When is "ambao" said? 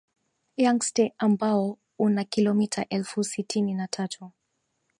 1.17-1.77